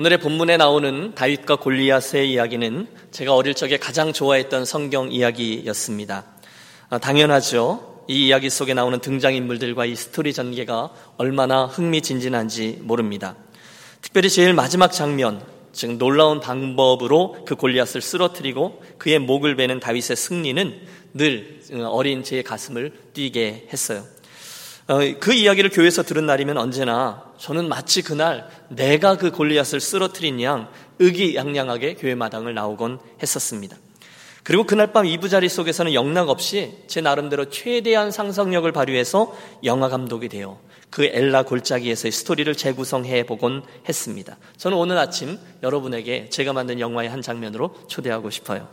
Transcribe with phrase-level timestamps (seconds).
[0.00, 6.24] 오늘의 본문에 나오는 다윗과 골리앗의 이야기는 제가 어릴 적에 가장 좋아했던 성경 이야기였습니다.
[6.88, 8.04] 아, 당연하죠.
[8.08, 13.36] 이 이야기 속에 나오는 등장인물들과 이 스토리 전개가 얼마나 흥미진진한지 모릅니다.
[14.00, 20.80] 특별히 제일 마지막 장면, 즉 놀라운 방법으로 그 골리앗을 쓰러뜨리고 그의 목을 베는 다윗의 승리는
[21.12, 21.60] 늘
[21.90, 24.04] 어린 제 가슴을 뛰게 했어요.
[24.88, 30.68] 어, 그 이야기를 교회에서 들은 날이면 언제나 저는 마치 그날 내가 그 골리앗을 쓰러뜨린 양
[30.98, 33.76] 의기양양하게 교회 마당을 나오곤 했었습니다.
[34.42, 40.58] 그리고 그날 밤 이부자리 속에서는 영락 없이 제 나름대로 최대한 상상력을 발휘해서 영화 감독이 되어
[40.88, 44.38] 그 엘라 골짜기에서의 스토리를 재구성해 보곤 했습니다.
[44.56, 48.68] 저는 오늘 아침 여러분에게 제가 만든 영화의 한 장면으로 초대하고 싶어요.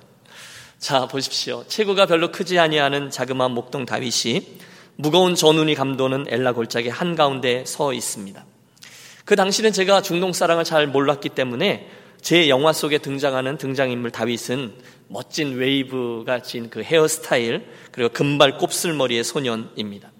[0.80, 1.64] 자, 보십시오.
[1.68, 4.58] 체구가 별로 크지 아니하는 자그마한 목동 다윗이
[4.98, 8.46] 무거운 전운이 감도는 엘라 골짜기 한가운데 서 있습니다.
[9.26, 11.88] 그 당시는 제가 중동 사람을 잘 몰랐기 때문에
[12.22, 14.74] 제 영화 속에 등장하는 등장인물 다윗은
[15.08, 20.12] 멋진 웨이브가 진 그 헤어스타일 그리고 금발 곱슬머리의 소년입니다.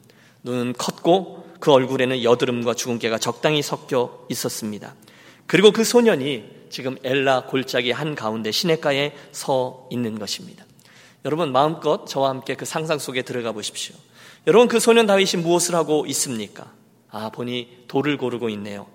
[0.44, 4.96] 눈은 컸고 그 얼굴에는 여드름과 주근깨가 적당히 섞여 있었습니다.
[5.48, 10.66] 그리고 그 소년이 지금 엘라 골짜기 한 가운데 시냇가에 서 있는 것입니다.
[11.26, 13.96] 여러분 마음껏 저와 함께 그 상상 속에 들어가 보십시오.
[14.48, 16.72] 여러분 그 소년 다윗이 무엇을 하고 있습니까?
[17.12, 18.88] 아 보니 돌을 고르고 있네요.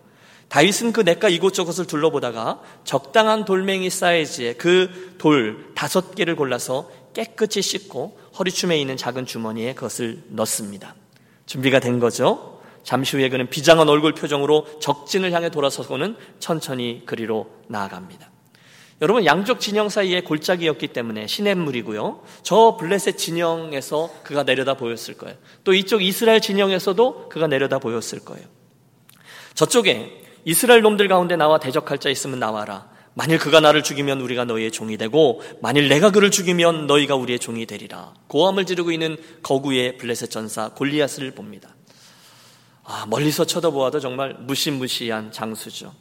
[0.48, 8.19] 다윗은 그 냇가 이곳저곳을 둘러보다가 적당한 돌멩이 사이즈의 그 돌 다섯 개를 골라서 깨끗이 씻고
[8.36, 10.97] 허리춤에 있는 작은 주머니에 그것을 넣습니다.
[11.47, 12.61] 준비가 된 거죠.
[12.83, 18.31] 잠시 후에 그는 비장한 얼굴 표정으로 적진을 향해 돌아서고는 천천히 그리로 나아갑니다.
[19.03, 22.22] 여러분 양쪽 진영 사이에 골짜기였기 때문에 시냇물이고요.
[22.45, 25.36] 저 블레셋 진영에서 그가 내려다 보였을 거예요.
[25.64, 28.47] 또 이쪽 이스라엘 진영에서도 그가 내려다 보였을 거예요.
[29.55, 32.92] 저쪽에 이스라엘 놈들 가운데 나와 대적할 자 있으면 나와라.
[33.14, 37.66] 만일 그가 나를 죽이면 우리가 너희의 종이 되고 만일 내가 그를 죽이면 너희가 우리의 종이
[37.66, 38.14] 되리라.
[38.28, 41.75] 고함을 지르고 있는 거구의 블레셋 전사 골리앗을 봅니다.
[42.84, 45.93] 아, 멀리서 쳐다보아도 정말 무시무시한 장수죠.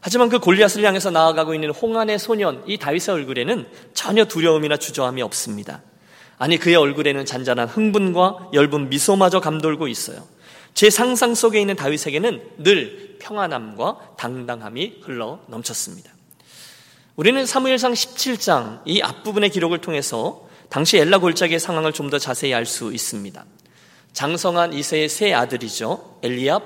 [0.00, 5.82] 하지만 그 골리앗을 향해서 나아가고 있는 홍안의 소년 이 다윗의 얼굴에는 전혀 두려움이나 주저함이 없습니다.
[6.38, 10.26] 아니 그의 얼굴에는 잔잔한 흥분과 엷은 미소마저 감돌고 있어요.
[10.72, 16.10] 제 상상 속에 있는 다윗에게는 늘 평안함과 당당함이 흘러 넘쳤습니다.
[17.16, 22.64] 우리는 사무엘상 17장 이 앞부분의 기록을 통해서 당시 엘라 골짜기의 상황을 좀 더 자세히 알
[22.64, 23.44] 수 있습니다.
[24.14, 26.18] 장성한 이세의 세 아들이죠.
[26.22, 26.62] 엘리압,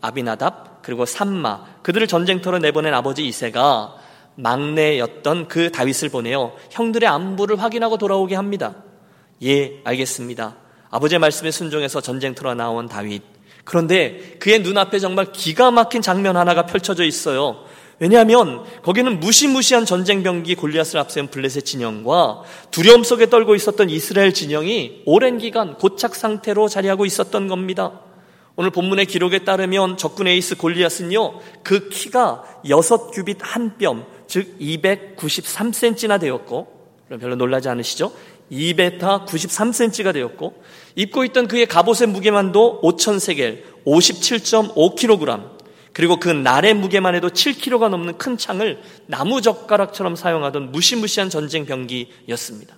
[0.00, 3.96] 아비나답, 그리고 삼마 그들을 전쟁터로 내보낸 아버지 이세가
[4.36, 8.76] 막내였던 그 다윗을 보내어 형들의 안부를 확인하고 돌아오게 합니다.
[9.42, 10.54] 예, 알겠습니다.
[10.90, 13.24] 아버지의 말씀에 순종해서 전쟁터로 나온 다윗.
[13.64, 17.64] 그런데 그의 눈앞에 정말 기가 막힌 장면 하나가 펼쳐져 있어요.
[17.98, 25.38] 왜냐하면 거기는 무시무시한 전쟁병기 골리앗을 앞세운 블레셋 진영과 두려움 속에 떨고 있었던 이스라엘 진영이 오랜
[25.38, 28.02] 기간 고착 상태로 자리하고 있었던 겁니다.
[28.58, 36.66] 오늘 본문의 기록에 따르면 적군 에이스 골리앗은요, 그 키가 6규빗 한 뼘, 즉 293cm나 되었고,
[37.20, 38.12] 별로 놀라지 않으시죠?
[38.50, 40.62] 2베타 93cm가 되었고,
[40.94, 45.56] 입고 있던 그의 갑옷의 무게만도 5,000세겔, 57.5kg,
[45.92, 52.76] 그리고 그 날의 무게만 해도 7kg가 넘는 큰 창을 나무 젓가락처럼 사용하던 무시무시한 전쟁 병기였습니다.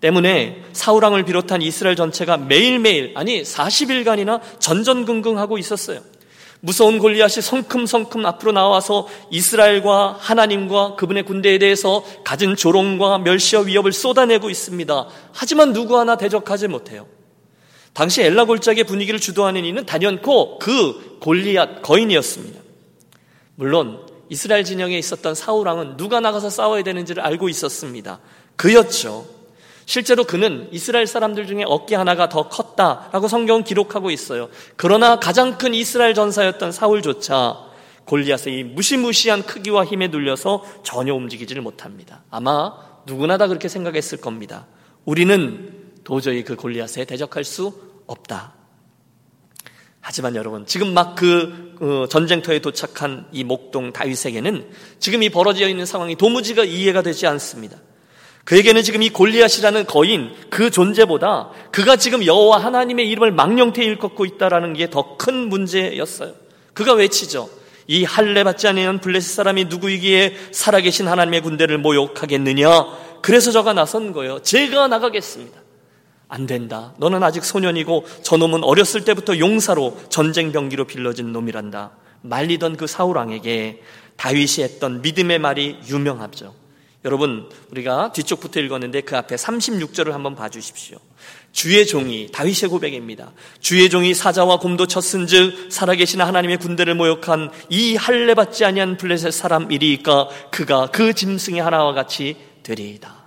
[0.00, 6.00] 때문에 사우랑을 비롯한 이스라엘 전체가 매일매일 아니 40일간이나 전전긍긍하고 있었어요.
[6.62, 14.50] 무서운 골리앗이 성큼성큼 앞으로 나와서 이스라엘과 하나님과 그분의 군대에 대해서 가진 조롱과 멸시와 위협을 쏟아내고
[14.50, 15.06] 있습니다.
[15.32, 17.06] 하지만 누구 하나 대적하지 못해요.
[17.94, 22.60] 당시 엘라 골짜기의 분위기를 주도하는 이는 단연코 그 골리앗 거인이었습니다.
[23.56, 28.20] 물론 이스라엘 진영에 있었던 사우랑은 누가 나가서 싸워야 되는지를 알고 있었습니다.
[28.56, 29.39] 그였죠.
[29.86, 34.48] 실제로 그는 이스라엘 사람들 중에 어깨 하나가 더 컸다라고 성경은 기록하고 있어요.
[34.76, 37.70] 그러나 가장 큰 이스라엘 전사였던 사울조차
[38.04, 42.22] 골리앗의 이 무시무시한 크기와 힘에 눌려서 전혀 움직이지를 못합니다.
[42.30, 42.72] 아마
[43.06, 44.66] 누구나 다 그렇게 생각했을 겁니다.
[45.04, 47.72] 우리는 도저히 그 골리앗에 대적할 수
[48.06, 48.54] 없다.
[50.00, 56.16] 하지만 여러분, 지금 막그 어, 전쟁터에 도착한 이 목동 다윗에게는 지금 이 벌어져 있는 상황이
[56.16, 57.78] 도무지가 이해가 되지 않습니다.
[58.50, 64.72] 그에게는 지금 이 골리앗이라는 거인 그 존재보다 그가 지금 여호와 하나님의 이름을 망령태 일컫고 있다라는
[64.74, 66.32] 게 더 큰 문제였어요.
[66.74, 67.48] 그가 외치죠.
[67.86, 73.20] 이 할례 받지 않으면 블레셋 사람이 누구이기에 살아계신 하나님의 군대를 모욕하겠느냐?
[73.22, 74.42] 그래서 저가 나선 거예요.
[74.42, 75.56] 제가 나가겠습니다.
[76.26, 76.94] 안 된다.
[76.98, 81.92] 너는 아직 소년이고 저놈은 어렸을 때부터 용사로 전쟁 병기로 빌려진 놈이란다.
[82.22, 83.80] 말리던 그 사울 왕에게
[84.16, 86.59] 다윗이 했던 믿음의 말이 유명하죠.
[87.04, 90.98] 여러분, 우리가 뒤쪽부터 읽었는데 그 앞에 36절을 한번 봐주십시오.
[91.50, 93.32] 주의 종이 다윗의 고백입니다.
[93.58, 99.32] 주의 종이 사자와 곰도 쳤은 즉 살아계신 하나님의 군대를 모욕한 이 할례 받지 아니한 블레셋
[99.32, 103.20] 사람 이리까 그가 그 짐승의 하나와 같이 되리이다.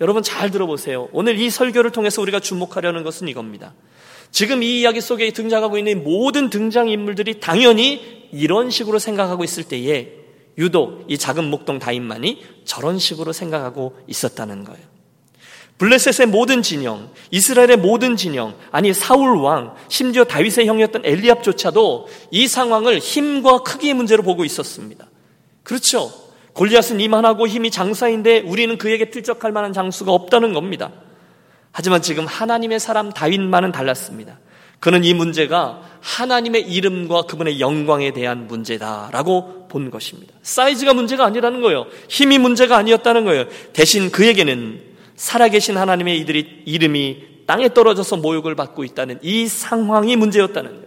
[0.00, 1.08] 여러분 잘 들어보세요.
[1.12, 3.74] 오늘 이 설교를 통해서 우리가 주목하려는 것은 이겁니다.
[4.30, 10.23] 지금 이 이야기 속에 등장하고 있는 모든 등장 인물들이 당연히 이런 식으로 생각하고 있을 때에
[10.58, 14.94] 유독 이 작은 목동 다인만이 저런 식으로 생각하고 있었다는 거예요.
[15.78, 23.00] 블레셋의 모든 진영, 이스라엘의 모든 진영, 아니 사울 왕, 심지어 다윗의 형이었던 엘리압조차도 이 상황을
[23.00, 25.06] 힘과 크기의 문제로 보고 있었습니다.
[25.64, 26.12] 그렇죠.
[26.52, 30.92] 골리앗은 이만하고 힘이 장사인데 우리는 그에게 필적할 만한 장수가 없다는 겁니다.
[31.72, 34.38] 하지만 지금 하나님의 사람 다윗만은 달랐습니다.
[34.84, 40.34] 그는 이 문제가 하나님의 이름과 그분의 영광에 대한 문제다라고 본 것입니다.
[40.42, 41.86] 사이즈가 문제가 아니라는 거예요.
[42.10, 43.46] 힘이 문제가 아니었다는 거예요.
[43.72, 44.82] 대신 그에게는
[45.16, 50.86] 살아계신 하나님의 이들이 이름이 땅에 떨어져서 모욕을 받고 있다는 이 상황이 문제였다는 거예요.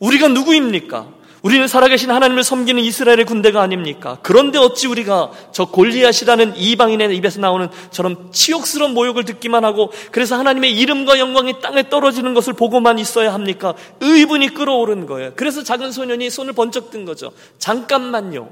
[0.00, 1.06] 우리가 누구입니까?
[1.48, 4.18] 우리는 살아계신 하나님을 섬기는 이스라엘의 군대가 아닙니까?
[4.22, 10.76] 그런데 어찌 우리가 저 골리앗이라는 이방인의 입에서 나오는 저런 치욕스러운 모욕을 듣기만 하고 그래서 하나님의
[10.78, 13.72] 이름과 영광이 땅에 떨어지는 것을 보고만 있어야 합니까?
[14.00, 15.32] 의분이 끌어오른 거예요.
[15.36, 17.32] 그래서 작은 소년이 손을 번쩍 든 거죠.
[17.56, 18.50] 잠깐만요.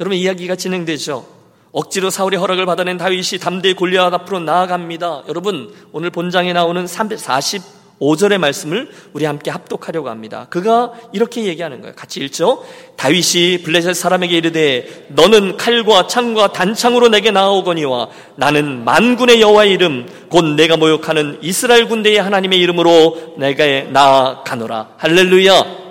[0.00, 1.24] 여러분 이야기가 진행되죠.
[1.70, 5.26] 억지로 사울의 허락을 받아낸 다윗이 담대히 골리앗 앞으로 나아갑니다.
[5.28, 10.46] 여러분 오늘 본장에 나오는 340 5절의 말씀을 우리 함께 합독하려고 합니다.
[10.50, 11.94] 그가 이렇게 얘기하는 거예요.
[11.94, 12.64] 같이 읽죠.
[12.96, 20.06] 다윗이 블레셋 사람에게 이르되 너는 칼과 창과 단창으로 내게 나아오거니와 나는 만군의 여호와 의 이름
[20.28, 24.94] 곧 내가 모욕하는 이스라엘 군대의 하나님의 이름으로 내가 나아가노라.
[24.98, 25.82] 할렐루야.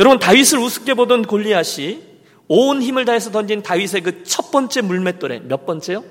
[0.00, 2.08] 여러분 다윗을 우습게 보던 골리앗이
[2.48, 6.04] 온 힘을 다해서 던진 다윗의 그 첫 번째 물맷돌에 몇 번째요?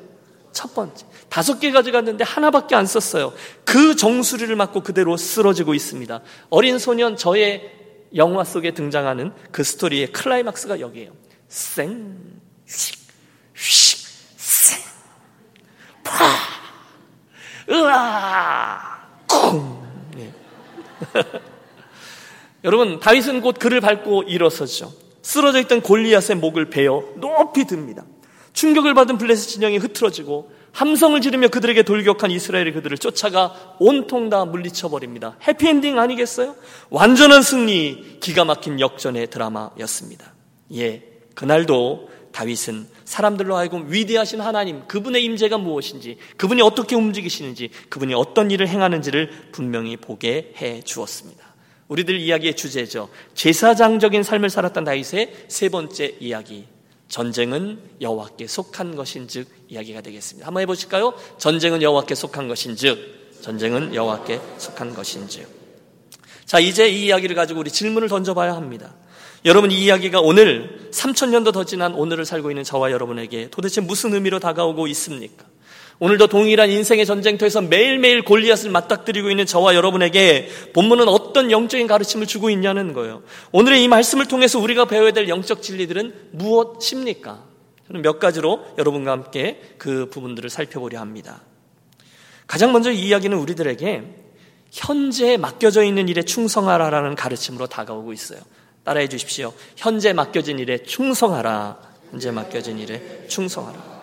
[0.51, 1.05] 첫 번째.
[1.29, 3.33] 다섯 개 가져갔는데 하나밖에 안 썼어요.
[3.65, 6.21] 그 정수리를 맞고 그대로 쓰러지고 있습니다.
[6.49, 7.71] 어린 소년 저의
[8.15, 11.11] 영화 속에 등장하는 그 스토리의 클라이막스가 여기에요.
[11.49, 12.17] 쌩,
[12.65, 12.97] 휙,
[13.55, 13.97] 휙,
[14.37, 14.79] 쌩,
[16.03, 16.13] 파,
[17.69, 18.79] 으아,
[19.27, 19.83] 쿵.
[20.15, 20.33] 네.
[22.63, 24.93] 여러분, 다윗은 곧 그를 밟고 일어서죠.
[25.21, 28.05] 쓰러져 있던 골리앗의 목을 베어 높이 듭니다.
[28.53, 34.89] 충격을 받은 블레셋 진영이 흐트러지고 함성을 지르며 그들에게 돌격한 이스라엘이 그들을 쫓아가 온통 다 물리쳐
[34.89, 35.35] 버립니다.
[35.47, 36.55] 해피엔딩 아니겠어요?
[36.91, 40.35] 완전한 승리, 기가 막힌 역전의 드라마였습니다.
[40.75, 41.01] 예,
[41.33, 48.67] 그날도 다윗은 사람들로 하여금 위대하신 하나님, 그분의 임재가 무엇인지, 그분이 어떻게 움직이시는지, 그분이 어떤 일을
[48.67, 51.43] 행하는지를 분명히 보게 해 주었습니다.
[51.87, 53.09] 우리들 이야기의 주제죠.
[53.33, 56.67] 제사장적인 삶을 살았던 다윗의 세 번째 이야기,
[57.09, 60.47] 전쟁은 여호와께 속한 것인즉 이야기가 되겠습니다.
[60.47, 61.13] 한번 해보실까요?
[61.37, 65.47] 전쟁은 여호와께 속한 것인즉 전쟁은 여호와께 속한 것인즉
[66.45, 68.95] 자 이제 이 이야기를 가지고 우리 질문을 던져봐야 합니다.
[69.45, 74.39] 여러분 이 이야기가 오늘 3천년도 더 지난 오늘을 살고 있는 저와 여러분에게 도대체 무슨 의미로
[74.39, 75.45] 다가오고 있습니까?
[75.99, 82.49] 오늘도 동일한 인생의 전쟁터에서 매일매일 골리앗을 맞닥뜨리고 있는 저와 여러분에게 본문은 어떤 영적인 가르침을 주고
[82.51, 83.23] 있냐는 거예요.
[83.51, 87.43] 오늘의 이 말씀을 통해서 우리가 배워야 될 영적 진리들은 무엇입니까?
[87.87, 91.41] 저는 몇 가지로 여러분과 함께 그 부분들을 살펴보려 합니다.
[92.45, 94.03] 가장 먼저 이 이야기는 우리들에게
[94.71, 98.39] 현재에 맡겨져 있는 일에 충성하라라는 가르침으로 다가오고 있어요.
[98.83, 99.51] 따라해 주십시오.
[99.75, 101.77] 현재 맡겨진 일에 충성하라.
[102.11, 103.96] 현재 맡겨진 일에 충성하라.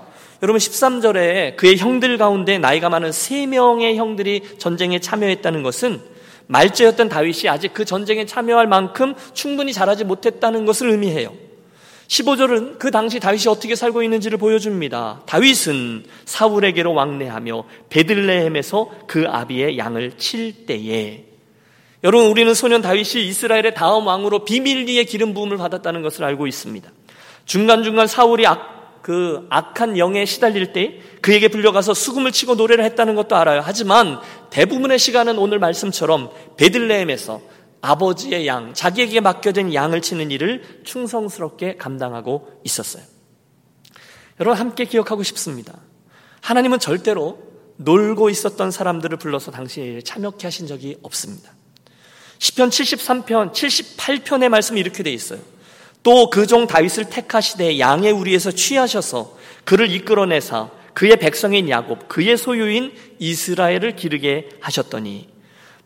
[0.44, 6.02] 여러분 13절에 그의 형들 가운데 나이가 많은 세 명의 형들이 전쟁에 참여했다는 것은
[6.48, 11.32] 말제였던 다윗이 아직 그 전쟁에 참여할 만큼 충분히 잘하지 못했다는 것을 의미해요.
[12.08, 15.22] 15절은 그 당시 다윗이 어떻게 살고 있는지를 보여줍니다.
[15.24, 21.24] 다윗은 사울에게로 왕래하며 베들레헴에서 그 아비의 양을 칠 때에
[22.04, 26.90] 여러분 우리는 소년 다윗이 이스라엘의 다음 왕으로 비밀리에 기름 부음을 받았다는 것을 알고 있습니다.
[27.46, 28.73] 중간중간 사울이 악,
[29.04, 33.60] 그 악한 영에 시달릴 때 그에게 불려가서 수금을 치고 노래를 했다는 것도 알아요.
[33.62, 34.18] 하지만
[34.48, 37.42] 대부분의 시간은 오늘 말씀처럼 베들레헴에서
[37.82, 43.02] 아버지의 양, 자기에게 맡겨진 양을 치는 일을 충성스럽게 감당하고 있었어요.
[44.40, 45.78] 여러분 함께 기억하고 싶습니다.
[46.40, 47.38] 하나님은 절대로
[47.76, 51.52] 놀고 있었던 사람들을 불러서 당신의 일에 참여케 하신 적이 없습니다.
[52.38, 55.40] 10편 73편, 78편의 말씀이 이렇게 돼 있어요.
[56.04, 62.92] 또 그 종 다윗을 택하시되 양의 우리에서 취하셔서 그를 이끌어내사 그의 백성인 야곱 그의 소유인
[63.18, 65.28] 이스라엘을 기르게 하셨더니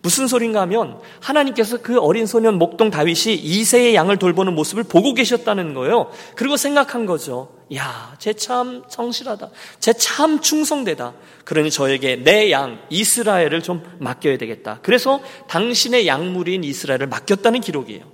[0.02, 5.74] 무슨 소린가 하면 하나님께서 그 어린 소년 목동 다윗이 이세의 양을 돌보는 모습을 보고 계셨다는
[5.74, 6.10] 거예요.
[6.36, 7.52] 그리고 생각한 거죠.
[7.74, 9.50] 야, 쟤 참 성실하다.
[9.80, 11.14] 쟤 참 충성되다.
[11.44, 14.78] 그러니 저에게 내 양 이스라엘을 좀 맡겨야 되겠다.
[14.82, 18.04] 그래서 당신의 양물인 이스라엘을 맡겼다는 기록이에요.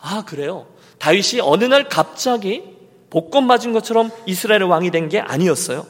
[0.00, 0.66] 아, 그래요.
[1.02, 2.62] 다윗이 어느 날 갑자기
[3.10, 5.84] 복권 맞은 것처럼 이스라엘의 왕이 된 게 아니었어요.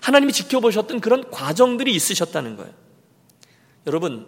[0.00, 2.72] 하나님이 지켜보셨던 그런 과정들이 있으셨다는 거예요.
[3.86, 4.26] 여러분,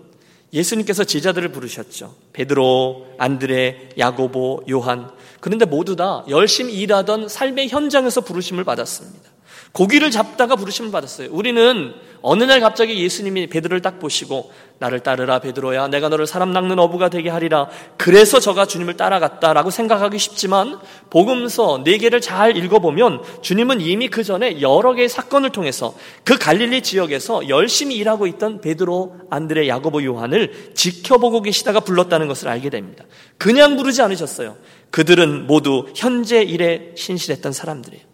[0.52, 2.14] 예수님께서 제자들을 부르셨죠.
[2.34, 5.10] 베드로, 안드레, 야고보, 요한.
[5.40, 9.30] 그런데 모두 다 열심히 일하던 삶의 현장에서 부르심을 받았습니다.
[9.72, 11.28] 고기를 잡다가 부르심을 받았어요.
[11.30, 16.78] 우리는 어느 날 갑자기 예수님이 베드로를 딱 보시고 나를 따르라 베드로야 내가 너를 사람 낚는
[16.78, 20.78] 어부가 되게 하리라 그래서 저가 주님을 따라갔다라고 생각하기 쉽지만
[21.10, 25.94] 복음서 네 개를 잘 읽어보면 주님은 이미 그 전에 여러 개의 사건을 통해서
[26.24, 32.70] 그 갈릴리 지역에서 열심히 일하고 있던 베드로, 안드레, 야고보, 요한을 지켜보고 계시다가 불렀다는 것을 알게
[32.70, 33.04] 됩니다.
[33.36, 34.56] 그냥 부르지 않으셨어요.
[34.90, 38.04] 그들은 모두 현재 일에 신실했던 사람들이에요.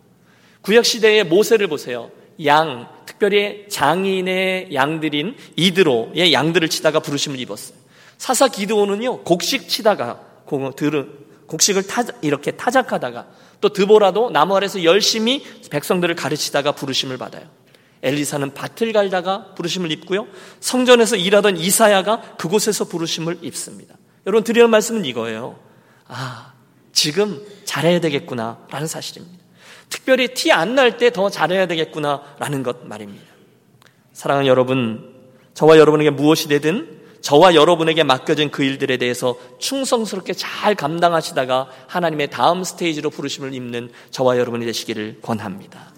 [0.63, 2.11] 구약 시대의 모세를 보세요.
[2.45, 7.77] 양, 특별히 장인의 양들인 이드로의 양들을 치다가 부르심을 입었어요.
[8.19, 13.27] 사사 기드온은요, 곡식 치다가, 곡식을 타, 이렇게 타작하다가,
[13.61, 17.47] 또 드보라도 나무 아래서 열심히 백성들을 가르치다가 부르심을 받아요.
[18.03, 20.27] 엘리사는 밭을 갈다가 부르심을 입고요.
[20.61, 23.97] 성전에서 일하던 이사야가 그곳에서 부르심을 입습니다.
[24.27, 25.59] 여러분 드리는 말씀은 이거예요.
[26.07, 26.53] 아,
[26.93, 29.44] 지금 잘해야 되겠구나 라는 사실입니다.
[29.89, 33.25] 특별히 티 안 날 때 더 잘해야 되겠구나라는 것 말입니다.
[34.13, 35.15] 사랑하는 여러분,
[35.55, 42.65] 저와 여러분에게 무엇이 되든 저와 여러분에게 맡겨진 그 일들에 대해서 충성스럽게 잘 감당하시다가 하나님의 다음
[42.65, 45.93] 스테이지로 부르심을 입는 저와 여러분이 되시기를 권합니다.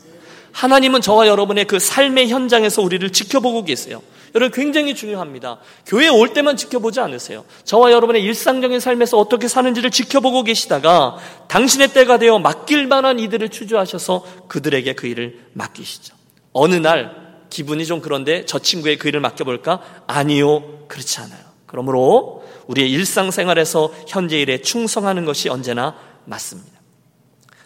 [0.52, 4.02] 하나님은 저와 여러분의 그 삶의 현장에서 우리를 지켜보고 계세요.
[4.36, 5.58] 여러분 굉장히 중요합니다.
[5.86, 7.46] 교회 올 때만 지켜보지 않으세요.
[7.64, 11.16] 저와 여러분의 일상적인 삶에서 어떻게 사는지를 지켜보고 계시다가
[11.48, 16.14] 당신의 때가 되어 맡길 만한 이들을 추주하셔서 그들에게 그 일을 맡기시죠.
[16.52, 20.04] 어느 날 기분이 좀 그런데 저 친구의 그 일을 맡겨볼까?
[20.06, 20.86] 아니요.
[20.86, 21.40] 그렇지 않아요.
[21.64, 26.78] 그러므로 우리의 일상생활에서 현재 일에 충성하는 것이 언제나 맞습니다.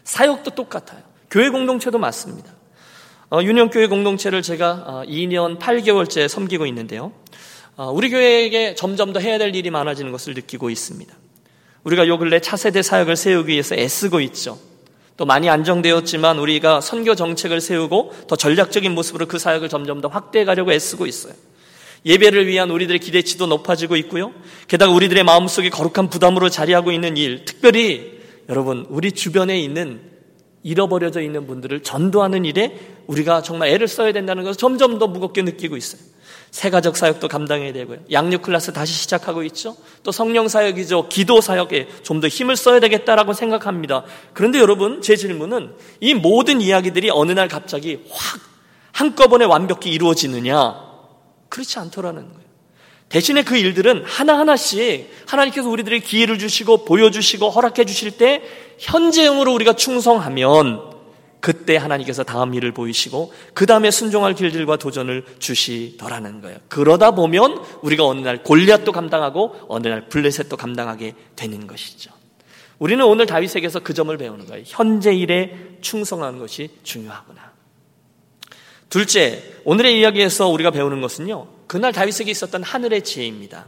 [0.05, 1.03] 사역도 똑같아요.
[1.29, 2.60] 교회 공동체도 맞습니다.
[3.33, 7.13] 어, 윤영교회 공동체를 제가 2년 어, 8개월째 섬기고 있는데요.
[7.77, 11.15] 어, 우리 교회에게 점점 더 해야 될 일이 많아지는 것을 느끼고 있습니다.
[11.85, 14.59] 우리가 요 근래 차세대 사역을 세우기 위해서 애쓰고 있죠.
[15.17, 20.45] 또 많이 안정되었지만 우리가 선교 정책을 세우고 더 전략적인 모습으로 그 사역을 점점 더 확대해
[20.45, 21.35] 가려고 애쓰고 있어요.
[22.05, 24.33] 예배를 위한 우리들의 기대치도 높아지고 있고요.
[24.67, 28.19] 게다가 우리들의 마음속에 거룩한 부담으로 자리하고 있는 일, 특별히
[28.49, 30.10] 여러분, 우리 주변에 있는
[30.63, 35.77] 잃어버려져 있는 분들을 전도하는 일에 우리가 정말 애를 써야 된다는 것을 점점 더 무겁게 느끼고
[35.77, 36.01] 있어요.
[36.51, 37.99] 세가적 사역도 감당해야 되고요.
[38.11, 39.77] 양육 클래스 다시 시작하고 있죠.
[40.03, 41.09] 또 성령 사역이죠.
[41.09, 44.05] 기도 사역에 좀 더 힘을 써야 되겠다라고 생각합니다.
[44.35, 48.41] 그런데 여러분, 제 질문은 이 모든 이야기들이 어느 날 갑자기 확
[48.93, 50.75] 한꺼번에 완벽히 이루어지느냐?
[51.49, 52.50] 그렇지 않더라는 거예요.
[53.11, 58.43] 대신에 그 일들은 하나하나씩 하나님께서 우리들에게 기회를 주시고 보여주시고 허락해 주실 때
[58.79, 60.91] 현재형으로 우리가 충성하면
[61.41, 66.59] 그때 하나님께서 다음 일을 보이시고 그 다음에 순종할 길들과 도전을 주시더라는 거예요.
[66.69, 72.13] 그러다 보면 우리가 어느 날 골리앗도 감당하고 어느 날 블레셋도 감당하게 되는 것이죠.
[72.79, 74.63] 우리는 오늘 다윗에게서 그 점을 배우는 거예요.
[74.67, 77.51] 현재 일에 충성하는 것이 중요하구나.
[78.89, 81.60] 둘째, 오늘의 이야기에서 우리가 배우는 것은요.
[81.71, 83.67] 그날 다윗에게 있었던 하늘의 지혜입니다.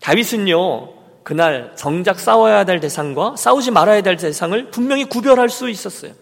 [0.00, 6.12] 다윗은요, 그날 정작 싸워야 될 대상과 싸우지 말아야 될 대상을 분명히 구별할 수 있었어요.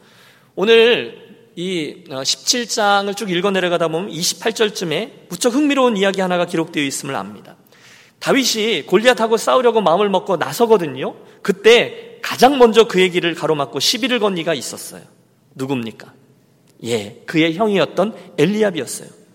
[0.54, 7.16] 오늘 이 17장을 어, 쭉 읽어 내려가다 보면 28절쯤에 무척 흥미로운 이야기 하나가 기록되어 있음을
[7.16, 7.56] 압니다.
[8.20, 11.16] 다윗이 골리앗하고 싸우려고 마음을 먹고 나서거든요.
[11.42, 15.02] 그때 가장 먼저 그의 길을 가로막고 시비를 건 이가 있었어요.
[15.56, 16.12] 누굽니까?
[16.84, 19.25] 예, 그의 형이었던 엘리압이었어요.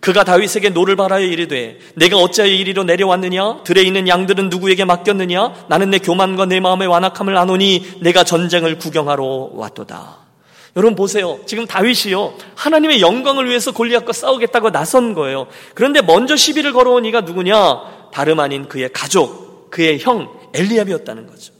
[0.00, 5.90] 그가 다윗에게 노를 발하여 이르되 네가 어찌하여 이리로 내려왔느냐 들에 있는 양들은 누구에게 맡겼느냐 나는
[5.90, 10.28] 네 교만과 네 마음의 완악함을 아노니 네가 전쟁을 구경하러 왔도다.
[10.76, 11.40] 여러분 보세요.
[11.46, 12.34] 지금 다윗이요.
[12.54, 15.48] 하나님의 영광을 위해서 골리앗과 싸우겠다고 나선 거예요.
[15.74, 18.10] 그런데 먼저 시비를 걸어온 이가 누구냐?
[18.12, 21.52] 다름 아닌 그의 가족, 그의 형 엘리압이었다는 거죠.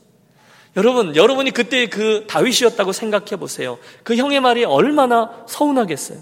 [0.76, 3.78] 여러분, 여러분이 그때 그 다윗이었다고 생각해 보세요.
[4.04, 6.18] 그 형의 말이 얼마나 서운하겠어요.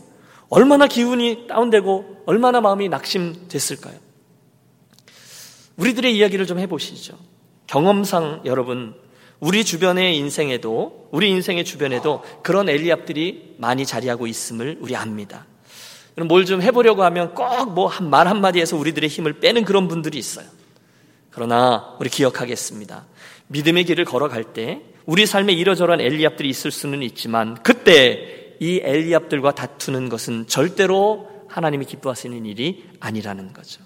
[0.48, 3.94] 얼마나 기운이 다운되고 얼마나 마음이 낙심됐을까요?
[5.76, 7.18] 우리들의 이야기를 좀 해보시죠.
[7.66, 8.94] 경험상 여러분,
[9.40, 15.46] 우리 주변의 인생에도, 우리 인생의 주변에도 그런 엘리압들이 많이 자리하고 있음을 우리 압니다.
[16.16, 20.46] 뭘 좀 해보려고 하면 꼭뭐말 한마디에서 우리들의 힘을 빼는 그런 분들이 있어요.
[21.30, 23.04] 그러나 우리 기억하겠습니다.
[23.48, 30.08] 믿음의 길을 걸어갈 때 우리 삶에 이러저러한 엘리압들이 있을 수는 있지만 그때 이 엘리압들과 다투는
[30.08, 33.82] 것은 절대로 하나님이 기뻐하시는 일이 아니라는 거죠.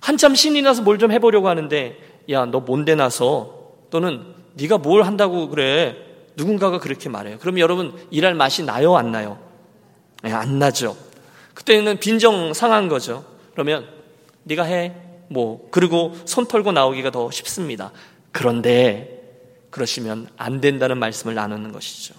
[0.00, 1.98] 한참 신이 나서 뭘 좀 해보려고 하는데
[2.30, 5.96] 야 너 뭔데 나서 또는 네가 뭘 한다고 그래
[6.36, 7.38] 누군가가 그렇게 말해요.
[7.38, 9.38] 그럼 여러분 일할 맛이 나요 안 나요?
[10.22, 10.96] 네, 안 나죠.
[11.54, 13.24] 그때는 빈정 상한 거죠.
[13.52, 13.86] 그러면
[14.44, 14.94] 네가 해.
[15.28, 17.92] 뭐 그리고 손 털고 나오기가 더 쉽습니다.
[18.32, 19.22] 그런데
[19.70, 22.14] 그러시면 안 된다는 말씀을 나누는 것이죠.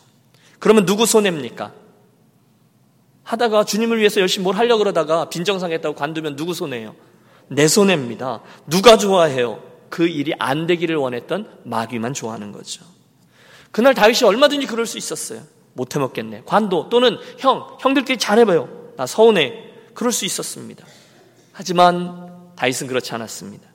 [0.65, 1.74] 그러면 누구 손해입니까?
[3.22, 6.95] 하다가 주님을 위해서 열심히 뭘 하려고 그러다가 빈정상했다고 관두면 누구 손해예요?
[7.50, 8.41] 내 손해입니다.
[8.65, 9.62] 누가 좋아해요?
[9.91, 12.84] 그 일이 안 되기를 원했던 마귀만 좋아하는 거죠.
[13.69, 15.41] 그날 다윗이 얼마든지 그럴 수 있었어요.
[15.74, 16.41] 못 해먹겠네.
[16.48, 18.67] 관도 또는 형, 형들끼리 잘해봐요.
[18.98, 19.69] 나 서운해.
[19.93, 20.84] 그럴 수 있었습니다.
[21.51, 23.67] 하지만 다윗은 그렇지 않았습니다.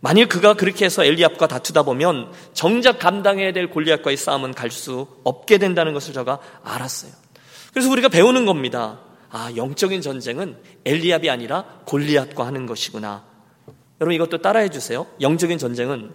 [0.00, 5.58] 만일 그가 그렇게 해서 엘리압과 다투다 보면 정작 감당해야 될 골리앗과의 싸움은 갈 수 없게
[5.58, 7.10] 된다는 것을 제가 알았어요.
[7.72, 9.00] 그래서 우리가 배우는 겁니다.
[9.30, 13.24] 아, 영적인 전쟁은 엘리압이 아니라 골리앗과 하는 것이구나.
[14.00, 15.06] 여러분 이것도 따라해 주세요.
[15.20, 16.12] 영적인 전쟁은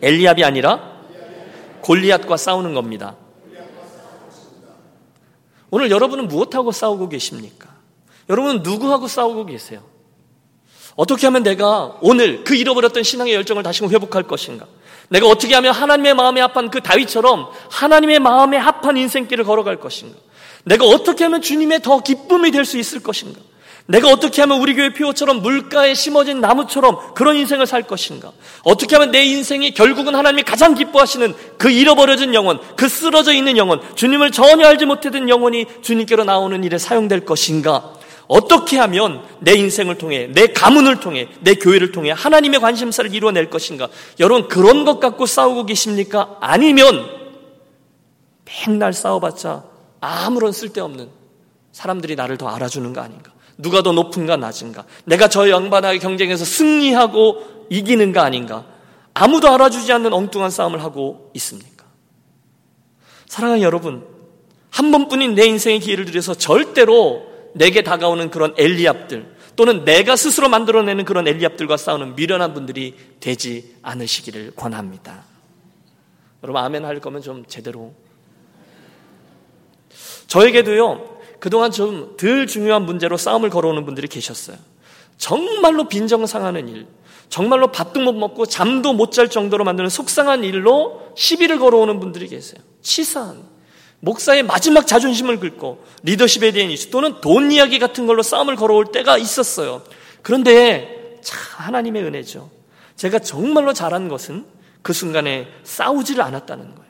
[0.00, 0.94] 엘리압이 아니라
[1.82, 3.16] 골리앗과 싸우는 겁니다.
[5.70, 7.74] 오늘 여러분은 무엇하고 싸우고 계십니까?
[8.30, 9.82] 여러분은 누구하고 싸우고 계세요?
[10.96, 14.66] 어떻게 하면 내가 오늘 그 잃어버렸던 신앙의 열정을 다시 회복할 것인가?
[15.08, 20.16] 내가 어떻게 하면 하나님의 마음에 합한 그 다윗처럼 하나님의 마음에 합한 인생길을 걸어갈 것인가?
[20.64, 23.40] 내가 어떻게 하면 주님의 더 기쁨이 될 수 있을 것인가?
[23.86, 28.32] 내가 어떻게 하면 우리 교회 피오처럼 물가에 심어진 나무처럼 그런 인생을 살 것인가?
[28.62, 33.82] 어떻게 하면 내 인생이 결국은 하나님이 가장 기뻐하시는 그 잃어버려진 영혼, 그 쓰러져 있는 영혼,
[33.94, 37.92] 주님을 전혀 알지 못했던 영혼이 주님께로 나오는 일에 사용될 것인가?
[38.26, 43.88] 어떻게 하면 내 인생을 통해, 내 가문을 통해, 내 교회를 통해 하나님의 관심사를 이루어낼 것인가?
[44.20, 46.36] 여러분, 그런 것 갖고 싸우고 계십니까?
[46.40, 47.06] 아니면
[48.44, 49.64] 맨날 싸워봤자
[50.00, 51.08] 아무런 쓸데없는
[51.72, 53.32] 사람들이 나를 더 알아주는 거 아닌가?
[53.58, 54.84] 누가 더 높은가 낮은가?
[55.04, 58.64] 내가 저 양반하게 경쟁해서 승리하고 이기는가 아닌가?
[59.12, 61.84] 아무도 알아주지 않는 엉뚱한 싸움을 하고 있습니까?
[63.26, 64.06] 사랑하는 여러분,
[64.70, 71.04] 한 번뿐인 내 인생의 기회를 들여서 절대로 내게 다가오는 그런 엘리압들 또는 내가 스스로 만들어내는
[71.04, 75.24] 그런 엘리압들과 싸우는 미련한 분들이 되지 않으시기를 권합니다.
[76.42, 77.94] 여러분 아멘 할 거면 좀 제대로
[80.26, 84.56] 저에게도요 그동안 좀 덜 중요한 문제로 싸움을 걸어오는 분들이 계셨어요.
[85.16, 86.86] 정말로 빈정상하는 일,
[87.28, 92.60] 정말로 밥도 못 먹고 잠도 못 잘 정도로 만드는 속상한 일로 시비를 걸어오는 분들이 계세요.
[92.82, 93.53] 치사한
[94.04, 99.16] 목사의 마지막 자존심을 긁고 리더십에 대한 이슈 또는 돈 이야기 같은 걸로 싸움을 걸어올 때가
[99.18, 99.82] 있었어요.
[100.22, 102.50] 그런데 참 하나님의 은혜죠.
[102.96, 104.44] 제가 정말로 잘한 것은
[104.82, 106.84] 그 순간에 싸우지를 않았다는 거예요.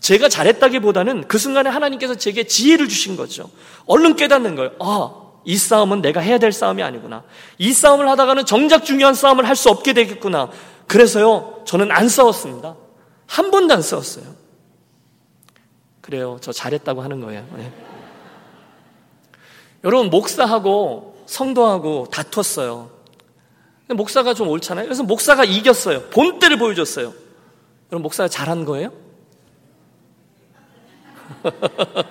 [0.00, 3.50] 제가 잘했다기보다는 그 순간에 하나님께서 제게 지혜를 주신 거죠.
[3.86, 4.72] 얼른 깨닫는 거예요.
[4.80, 7.22] 아, 이 싸움은 내가 해야 될 싸움이 아니구나.
[7.56, 10.50] 이 싸움을 하다가는 정작 중요한 싸움을 할 수 없게 되겠구나.
[10.86, 12.76] 그래서요, 저는 안 싸웠습니다.
[13.26, 14.45] 한 번도 안 싸웠어요.
[16.06, 16.38] 그래요.
[16.40, 17.44] 저 잘했다고 하는 거예요.
[17.56, 17.72] 네.
[19.82, 22.90] 여러분, 목사하고 성도하고 다퉜어요.
[23.88, 24.86] 목사가 좀 옳잖아요.
[24.86, 26.08] 그래서 목사가 이겼어요.
[26.10, 27.12] 본때를 보여줬어요.
[27.90, 28.92] 여러분, 목사가 잘한 거예요?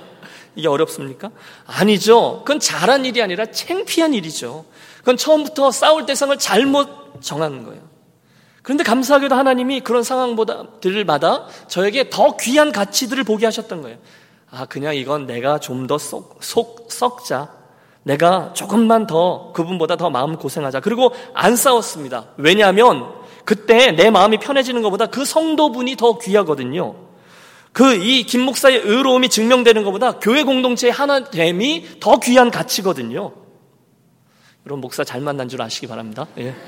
[0.58, 1.32] 이게 어렵습니까?
[1.66, 2.40] 아니죠.
[2.40, 4.66] 그건 잘한 일이 아니라 창피한 일이죠.
[5.00, 7.82] 그건 처음부터 싸울 대상을 잘못 정하는 거예요.
[8.66, 13.98] 그런데 감사하게도 하나님이 그런 상황들마다 저에게 더 귀한 가치들을 보게 하셨던 거예요.
[14.50, 17.54] 아, 그냥 이건 내가 좀더 속, 속, 썩자.
[18.02, 20.80] 내가 조금만 더 그분보다 더 마음 고생하자.
[20.80, 22.30] 그리고 안 싸웠습니다.
[22.38, 23.06] 왜냐하면
[23.44, 26.96] 그때 내 마음이 편해지는 것보다 그 성도분이 더 귀하거든요.
[27.72, 33.32] 그 이 김 목사의 의로움이 증명되는 것보다 교회 공동체의 하나됨이 더 귀한 가치거든요.
[34.66, 36.26] 여러분 목사 잘 만난 줄 아시기 바랍니다.
[36.40, 36.56] 예.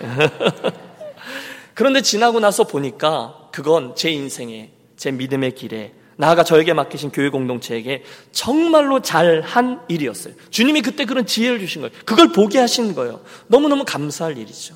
[1.78, 8.04] 그런데 지나고 나서 보니까 그건 제 인생에, 제 믿음의 길에, 나아가 저에게 맡기신 교회 공동체에게
[8.32, 10.34] 정말로 잘한 일이었어요.
[10.50, 11.96] 주님이 그때 그런 지혜를 주신 거예요.
[12.04, 13.22] 그걸 보게 하신 거예요.
[13.46, 14.74] 너무너무 감사할 일이죠.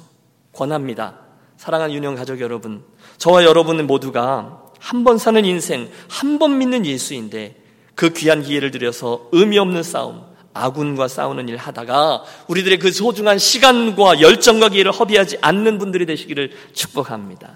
[0.54, 1.18] 권합니다.
[1.58, 2.84] 사랑하는 유년 가족 여러분,
[3.18, 7.56] 저와 여러분 모두가 한 번 사는 인생, 한 번 믿는 예수인데
[7.96, 10.22] 그 귀한 기회를 들여서 의미 없는 싸움,
[10.54, 17.56] 아군과 싸우는 일 하다가 우리들의 그 소중한 시간과 열정과 기회를 허비하지 않는 분들이 되시기를 축복합니다.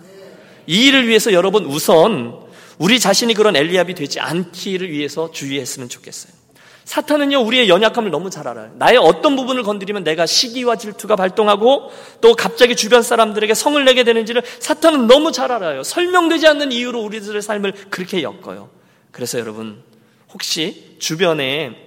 [0.67, 2.45] 이 일을 위해서 여러분 우선
[2.77, 6.34] 우리 자신이 그런 엘리압이 되지 않기를 위해서 주의했으면 좋겠어요.
[6.86, 8.71] 사탄은요, 우리의 연약함을 너무 잘 알아요.
[8.75, 14.43] 나의 어떤 부분을 건드리면 내가 시기와 질투가 발동하고 또 갑자기 주변 사람들에게 성을 내게 되는지를
[14.60, 15.81] 사탄은 너무 잘 알아요.
[15.81, 18.69] 설명되지 않는 이유로 우리들의 삶을 그렇게 엮어요.
[19.12, 19.81] 그래서 여러분,
[20.31, 21.84] 혹시 주변에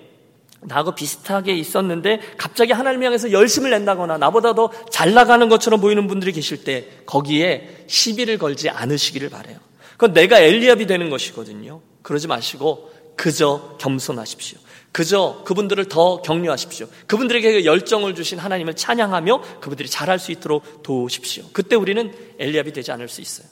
[0.61, 6.33] 나하고 비슷하게 있었는데 갑자기 하나님 향해서 열심을 낸다거나 나보다 더 잘 나가는 것처럼 보이는 분들이
[6.33, 9.59] 계실 때 거기에 시비를 걸지 않으시기를 바래요.
[9.92, 11.81] 그건 내가 엘리압이 되는 것이거든요.
[12.03, 14.59] 그러지 마시고 그저 겸손하십시오.
[14.92, 16.87] 그저 그분들을 더 격려하십시오.
[17.07, 21.44] 그분들에게 그 열정을 주신 하나님을 찬양하며 그분들이 잘할 수 있도록 도우십시오.
[21.53, 23.47] 그때 우리는 엘리압이 되지 않을 수 있어요.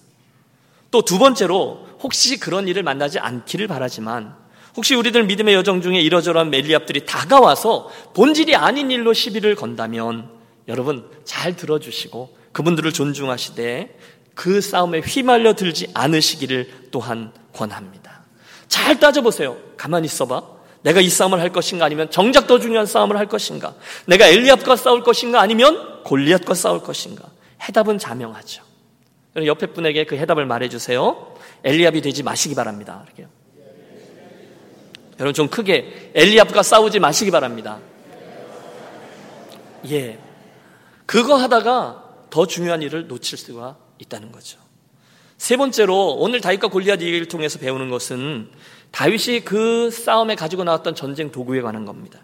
[0.91, 4.35] 또 두 번째로 혹시 그런 일을 만나지 않기를 바라지만
[4.77, 10.29] 혹시 우리들 믿음의 여정 중에 이러저러한 멜리압들이 다가와서 본질이 아닌 일로 시비를 건다면
[10.69, 13.99] 여러분 잘 들어주시고 그분들을 존중하시되
[14.35, 18.23] 그 싸움에 휘말려 들지 않으시기를 또한 권합니다.
[18.69, 19.57] 잘 따져보세요.
[19.77, 20.43] 가만히 있어봐.
[20.83, 23.75] 내가 이 싸움을 할 것인가 아니면 정작 더 중요한 싸움을 할 것인가?
[24.07, 27.25] 내가 엘리압과 싸울 것인가 아니면 골리앗과 싸울 것인가?
[27.63, 28.63] 해답은 자명하죠.
[29.45, 31.35] 옆에 분에게 그 해답을 말해 주세요.
[31.65, 33.03] 엘리압이 되지 마시기 바랍니다.
[33.07, 33.36] 이렇게요.
[35.19, 37.79] 여러분 좀 크게 엘리압과 싸우지 마시기 바랍니다.
[39.91, 40.19] 예.
[41.07, 44.59] 그거 하다가 더 중요한 일을 놓칠 수가 있다는 거죠.
[45.39, 48.51] 세 번째로 오늘 다윗과 골리앗 얘기를 통해서 배우는 것은
[48.91, 52.21] 다윗이 그 싸움에 가지고 나왔던 전쟁 도구에 관한 겁니다.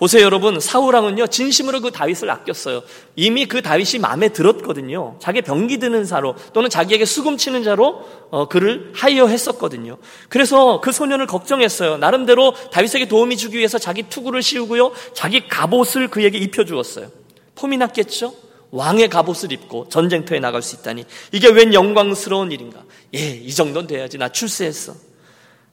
[0.00, 0.58] 보세요, 여러분.
[0.58, 2.82] 사우랑은요, 진심으로 그 다윗을 아꼈어요.
[3.16, 5.16] 이미 그 다윗이 마음에 들었거든요.
[5.18, 9.98] 자기 병기 드는 자로 또는 자기에게 수금 치는 자로 어, 그를 하이어했었거든요.
[10.30, 11.98] 그래서 그 소년을 걱정했어요.
[11.98, 17.10] 나름대로 다윗에게 도움이 주기 위해서 자기 투구를 씌우고요, 자기 갑옷을 그에게 입혀 주었어요.
[17.56, 18.32] 폼이 났겠죠?
[18.70, 22.84] 왕의 갑옷을 입고 전쟁터에 나갈 수 있다니 이게 웬 영광스러운 일인가?
[23.14, 24.16] 예, 이 정도는 돼야지.
[24.16, 24.94] 나 출세했어.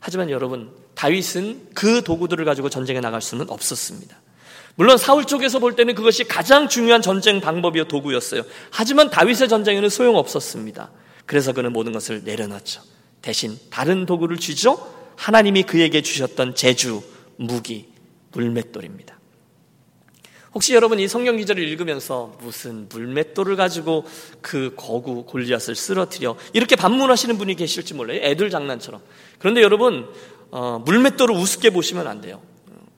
[0.02, 4.18] 하지만 여러분, 다윗은 그 도구들을 가지고 전쟁에 나갈 수는 없었습니다.
[4.74, 8.42] 물론 사울 쪽에서 볼 때는 그것이 가장 중요한 전쟁 방법이요 도구였어요.
[8.72, 10.90] 하지만 다윗의 전쟁에는 소용없었습니다.
[11.28, 12.82] 그래서 그는 모든 것을 내려놨죠.
[13.22, 14.92] 대신 다른 도구를 쥐죠.
[15.16, 17.04] 하나님이 그에게 주셨던 제주,
[17.36, 17.90] 무기,
[18.32, 19.18] 물맷돌입니다.
[20.56, 24.06] 혹시 여러분 이 성경 기절을 읽으면서 무슨 물맷돌을 가지고
[24.42, 28.20] 그 거구 골리앗을 쓰러뜨려 이렇게 반문하시는 분이 계실지 몰라요.
[28.24, 29.02] 애들 장난처럼.
[29.38, 30.08] 그런데 여러분
[30.52, 32.42] 어, 물맷돌을 우습게 보시면 안 돼요.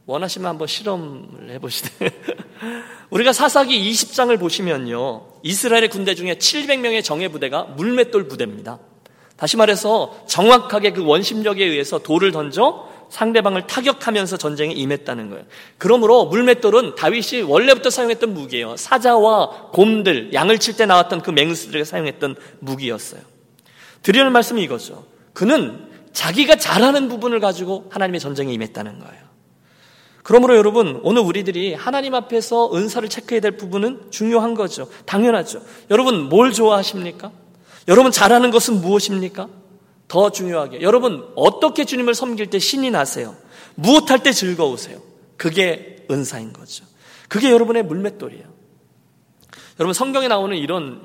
[0.06, 1.90] 원하시면 한번 실험을 해보시되
[3.12, 8.80] 우리가 사사기 20장을 보시면요 이스라엘의 군대 중에 700명의 정예 부대가 물맷돌 부대입니다.
[9.36, 15.46] 다시 말해서 정확하게 그 원심력에 의해서 돌을 던져 상대방을 타격하면서 전쟁에 임했다는 거예요.
[15.78, 18.78] 그러므로 물맷돌은 다윗이 원래부터 사용했던 무기예요.
[18.78, 23.22] 사자와 곰들, 양을 칠 때 나왔던 그 맹수들에게 사용했던 무기였어요.
[24.04, 25.06] 드리는 말씀이 이거죠.
[25.34, 25.89] 그는
[26.20, 29.24] 자기가 잘하는 부분을 가지고 하나님의 전쟁에 임했다는 거예요.
[30.22, 34.90] 그러므로 여러분, 오늘 우리들이 하나님 앞에서 은사를 체크해야 될 부분은 중요한 거죠.
[35.06, 35.62] 당연하죠.
[35.90, 37.32] 여러분, 뭘 좋아하십니까?
[37.88, 39.48] 여러분, 잘하는 것은 무엇입니까?
[40.10, 40.82] 더 중요하게.
[40.82, 43.38] 여러분, 어떻게 주님을 섬길 때 신이 나세요?
[43.76, 45.02] 무엇할 때 즐거우세요?
[45.38, 46.84] 그게 은사인 거죠.
[47.30, 48.44] 그게 여러분의 물맷돌이에요.
[49.80, 51.02] 여러분, 성경에 나오는 이런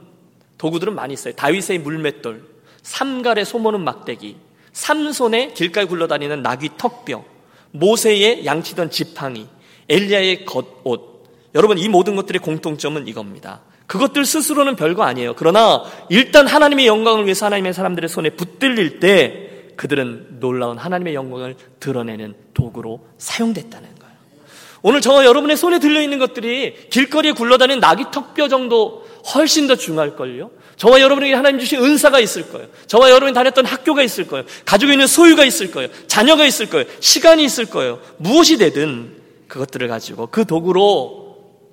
[0.58, 1.34] 도구들은 많이 있어요.
[1.34, 2.44] 다윗의 물맷돌,
[2.82, 4.38] 삼갈의 소모는 막대기,
[4.74, 7.24] 삼손의 길가에 굴러다니는 나귀 턱뼈,
[7.70, 9.46] 모세의 양치던 지팡이,
[9.88, 11.14] 엘리야의 겉옷.
[11.54, 13.60] 여러분 이 모든 것들의 공통점은 이겁니다.
[13.86, 15.34] 그것들 스스로는 별거 아니에요.
[15.36, 22.34] 그러나 일단 하나님의 영광을 위해서 하나님의 사람들의 손에 붙들릴 때 그들은 놀라운 하나님의 영광을 드러내는
[22.54, 24.14] 도구로 사용됐다는 거예요.
[24.82, 30.50] 오늘 저와 여러분의 손에 들려 있는 것들이 길거리에 굴러다니는 나귀 턱뼈 정도 훨씬 더 중요할걸요?
[30.76, 32.68] 저와 여러분에게 하나님 주신 은사가 있을 거예요.
[32.86, 34.44] 저와 여러분이 다녔던 학교가 있을 거예요.
[34.64, 35.88] 가지고 있는 소유가 있을 거예요.
[36.08, 36.86] 자녀가 있을 거예요.
[37.00, 38.00] 시간이 있을 거예요.
[38.18, 39.16] 무엇이 되든
[39.48, 41.24] 그것들을 가지고 그 도구로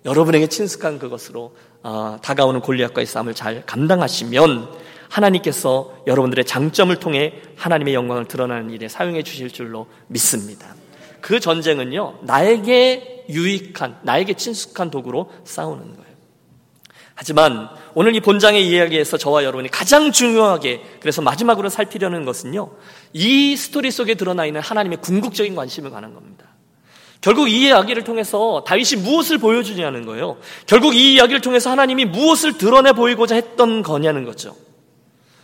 [0.05, 4.69] 여러분에게 친숙한 그것으로 어, 다가오는 골리앗과의 싸움을 잘 감당하시면
[5.09, 10.75] 하나님께서 여러분들의 장점을 통해 하나님의 영광을 드러나는 일에 사용해 주실 줄로 믿습니다.
[11.19, 16.00] 그 전쟁은요, 나에게 유익한, 나에게 친숙한 도구로 싸우는 거예요.
[17.21, 22.71] 하지만 오늘 이 본장의 이야기에서 저와 여러분이 가장 중요하게 그래서 마지막으로 살피려는 것은요.
[23.13, 26.45] 이 스토리 속에 드러나 있는 하나님의 궁극적인 관심을 관한 겁니다.
[27.21, 30.39] 결국 이 이야기를 통해서 다윗이 무엇을 보여주냐는 거예요.
[30.65, 34.55] 결국 이 이야기를 통해서 하나님이 무엇을 드러내 보이고자 했던 거냐는 거죠.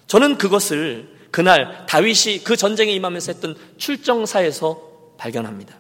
[0.08, 4.82] 저는 그것을 그날 다윗이 그 전쟁에 임하면서 했던 출정사에서
[5.20, 5.76] 발견합니다.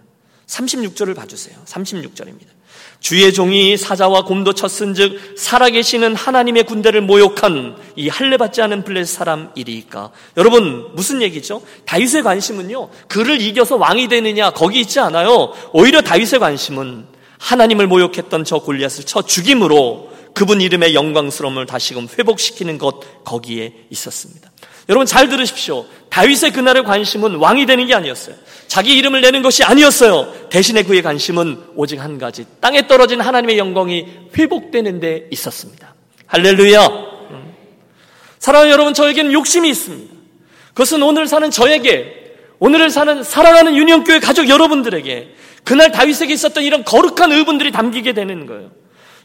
[0.46, 1.58] 36절을 봐주세요.
[1.66, 2.57] 36절입니다.
[3.00, 10.12] 주의 종이 사자와 곰도 쳤은즉 살아계시는 하나님의 군대를 모욕한 이 할례 받지 않은 블레셋 사람이리까.
[10.38, 11.62] 여러분 무슨 얘기죠?
[11.86, 15.54] 다윗의 관심은요 그를 이겨서 왕이 되느냐 거기 있지 않아요.
[15.74, 17.06] 오히려 다윗의 관심은
[17.40, 24.52] 하나님을 모욕했던 저 골리앗을 쳐 죽임으로 그분 이름의 영광스러움을 다시금 회복시키는 것 거기에 있었습니다.
[24.90, 25.86] 여러분 잘 들으십시오.
[26.10, 28.36] 다윗의 그날의 관심은 왕이 되는 게 아니었어요.
[28.68, 30.50] 자기 이름을 내는 것이 아니었어요.
[30.50, 32.46] 대신에 그의 관심은 오직 한 가지.
[32.62, 35.94] 땅에 떨어진 하나님의 영광이 회복되는 데 있었습니다.
[36.28, 36.90] 할렐루야.
[38.40, 40.14] 사랑하는 여러분, 저에게는 욕심이 있습니다.
[40.70, 47.32] 그것은 오늘 사는 저에게, 오늘을 사는 사랑하는 유년교회 가족 여러분들에게 그날 다윗에게 있었던 이런 거룩한
[47.32, 48.72] 의분들이 담기게 되는 거예요.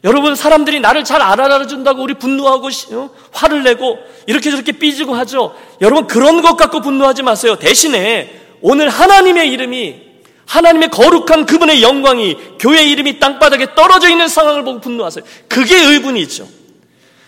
[0.03, 3.09] 여러분 사람들이 나를 잘 알아준다고 우리 분노하고 어?
[3.31, 5.55] 화를 내고 이렇게 저렇게 삐지고 하죠.
[5.79, 7.55] 여러분 그런 것 갖고 분노하지 마세요.
[7.55, 10.13] 대신에 오늘 하나님의 이름이
[10.45, 15.23] 하나님의 거룩한 그분의 영광이 교회 이름이 땅바닥에 떨어져 있는 상황을 보고 분노하세요.
[15.47, 16.47] 그게 의분이죠.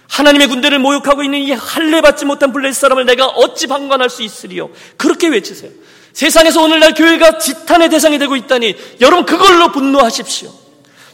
[0.09, 4.69] 하나님의 군대를 모욕하고 있는 이 할례 받지 못한 블레셋 사람을 내가 어찌 방관할 수 있으리요?
[4.97, 5.71] 그렇게 외치세요.
[6.11, 10.64] 세상에서 오늘날 교회가 지탄의 대상이 되고 있다니 여러분 그걸로 분노하십시오.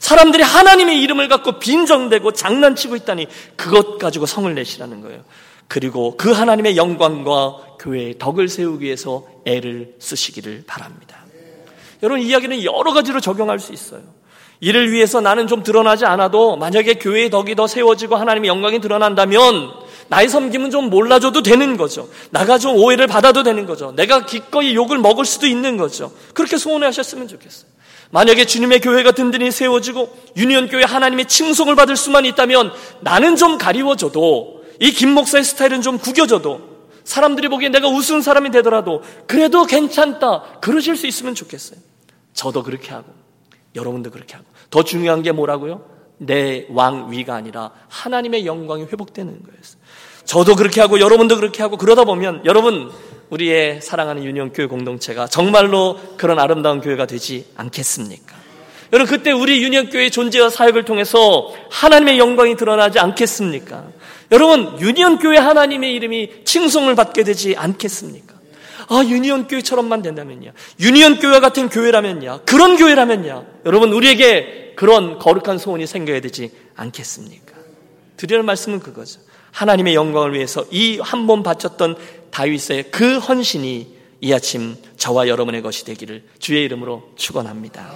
[0.01, 5.23] 사람들이 하나님의 이름을 갖고 빈정대고 장난치고 있다니 그것 가지고 성을 내시라는 거예요.
[5.67, 11.17] 그리고 그 하나님의 영광과 교회의 덕을 세우기 위해서 애를 쓰시기를 바랍니다.
[12.01, 14.01] 여러분 이야기는 여러 가지로 적용할 수 있어요.
[14.59, 19.71] 이를 위해서 나는 좀 드러나지 않아도 만약에 교회의 덕이 더 세워지고 하나님의 영광이 드러난다면
[20.07, 22.09] 나의 섬김은 좀 몰라줘도 되는 거죠.
[22.31, 23.93] 나가 좀 오해를 받아도 되는 거죠.
[23.95, 26.11] 내가 기꺼이 욕을 먹을 수도 있는 거죠.
[26.33, 27.69] 그렇게 소원해 하셨으면 좋겠어요.
[28.11, 32.71] 만약에 주님의 교회가 든든히 세워지고 유니온 교회 하나님의 칭송을 받을 수만 있다면
[33.01, 36.71] 나는 좀 가리워져도 이 김 목사의 스타일은 좀 구겨져도
[37.03, 41.79] 사람들이 보기에 내가 우스운 사람이 되더라도 그래도 괜찮다 그러실 수 있으면 좋겠어요.
[42.33, 43.13] 저도 그렇게 하고
[43.75, 45.83] 여러분도 그렇게 하고 더 중요한 게 뭐라고요?
[46.17, 49.59] 내 왕위가 아니라 하나님의 영광이 회복되는 거예요.
[50.25, 52.91] 저도 그렇게 하고 여러분도 그렇게 하고 그러다 보면 여러분
[53.31, 58.35] 우리의 사랑하는 유니온 교회 공동체가 정말로 그런 아름다운 교회가 되지 않겠습니까?
[58.93, 63.85] 여러분 그때 우리 유니온 교회의 존재와 사역을 통해서 하나님의 영광이 드러나지 않겠습니까?
[64.33, 68.35] 여러분 유니온 교회 하나님의 이름이 칭송을 받게 되지 않겠습니까?
[68.89, 70.51] 아 유니온 교회처럼만 된다면요.
[70.81, 72.41] 유니온 교회 같은 교회라면요.
[72.45, 73.45] 그런 교회라면요.
[73.65, 77.53] 여러분 우리에게 그런 거룩한 소원이 생겨야 되지 않겠습니까?
[78.17, 79.21] 드리는 말씀은 그거죠.
[79.51, 81.95] 하나님의 영광을 위해서 이 한 번 바쳤던
[82.31, 87.91] 다윗의 그 헌신이 이 아침 저와 여러분의 것이 되기를 주의 이름으로 축원합니다.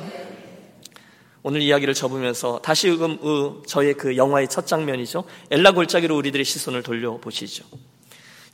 [1.44, 5.26] 오늘 이야기를 접으면서 다시 음, 저의 그 영화의 첫 장면이죠.
[5.52, 7.64] 엘라 골짜기로 우리들의 시선을 돌려보시죠.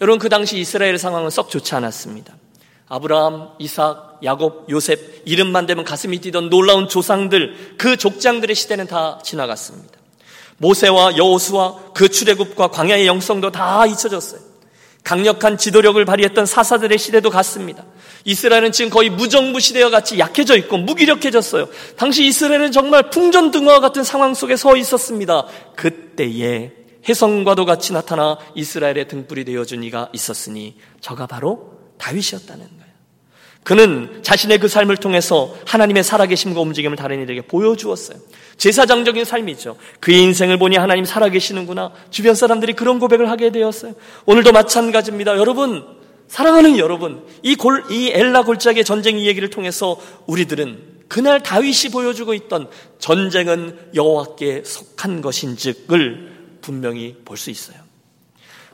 [0.02, 2.36] 여러분 그 당시 이스라엘 상황은 썩 좋지 않았습니다.
[2.90, 9.98] 아브라함, 이삭, 야곱, 요셉 이름만 되면 가슴이 뛰던 놀라운 조상들 그 족장들의 시대는 다 지나갔습니다.
[10.58, 14.51] 모세와 여호수와 그 출애굽과 광야의 영성도 다 잊혀졌어요.
[15.04, 17.84] 강력한 지도력을 발휘했던 사사들의 시대도 갔습니다.
[18.24, 21.70] 이스라엘은 지금 거의 무정부 시대와 같이 약해져 있고 무기력해졌어요.
[21.98, 25.48] 당시 이스라엘은 정말 풍전등화와 같은 상황 속에 서 있었습니다.
[25.76, 26.72] 그때에
[27.10, 32.92] 해성과도 같이 나타나 이스라엘의 등불이 되어준 이가 있었으니 저가 바로 다윗이었다는 거예요.
[33.64, 38.18] 그는 자신의 그 삶을 통해서 하나님의 살아계심과 움직임을 다른 이들에게 보여주었어요.
[38.62, 39.76] 제사장적인 삶이죠.
[40.00, 41.94] 그의 인생을 보니 하나님 살아계시는구나.
[42.12, 43.96] 주변 사람들이 그런 고백을 하게 되었어요.
[44.28, 45.36] 오늘도 마찬가지입니다.
[45.38, 45.84] 여러분,
[46.28, 52.70] 사랑하는 여러분, 이 골, 이 엘라 골짜기의 전쟁 이야기를 통해서 우리들은 그날 다윗이 보여주고 있던
[53.00, 57.78] 전쟁은 여호와께 속한 것인즉을 분명히 볼 수 있어요.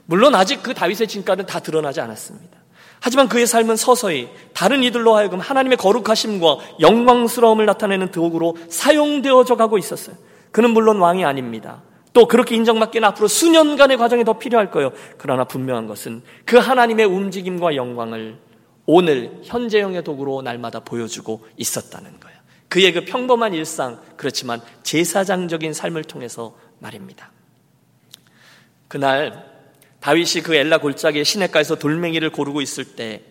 [0.05, 2.56] 물론 아직 그 다윗의 진가는 다 드러나지 않았습니다.
[2.99, 10.15] 하지만 그의 삶은 서서히 다른 이들로 하여금 하나님의 거룩하심과 영광스러움을 나타내는 도구로 사용되어져 가고 있었어요.
[10.51, 11.83] 그는 물론 왕이 아닙니다.
[12.13, 14.91] 또 그렇게 인정받기는 앞으로 수년간의 과정이 더 필요할 거예요.
[15.17, 18.39] 그러나 분명한 것은 그 하나님의 움직임과 영광을
[18.87, 22.37] 오늘 현재형의 도구로 날마다 보여주고 있었다는 거예요.
[22.69, 27.31] 그의 그 평범한 일상, 그렇지만 제사장적인 삶을 통해서 말입니다.
[28.87, 29.56] 그날
[30.01, 33.21] 다윗이 그 엘라 골짜기의 시냇가에서 돌멩이를 고르고 있을 때